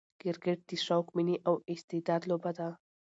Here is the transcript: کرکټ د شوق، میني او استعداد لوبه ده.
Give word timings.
کرکټ 0.21 0.59
د 0.69 0.71
شوق، 0.85 1.05
میني 1.15 1.35
او 1.47 1.55
استعداد 1.73 2.21
لوبه 2.29 2.51
ده. 2.57 2.69